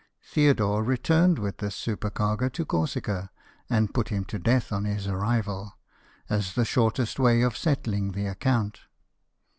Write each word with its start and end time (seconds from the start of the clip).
Theodore 0.23 0.83
returned 0.83 1.37
with 1.37 1.57
this 1.59 1.75
supercargo 1.75 2.49
to 2.49 2.65
Corsica, 2.65 3.29
and 3.69 3.93
put 3.93 4.09
him 4.09 4.25
to 4.25 4.39
death 4.39 4.71
on 4.71 4.85
his 4.85 5.07
arrival, 5.07 5.77
as 6.27 6.55
the 6.55 6.65
shortest 6.65 7.19
way 7.19 7.43
of 7.43 7.55
settling 7.55 8.13
the 8.13 8.25
account. 8.25 8.79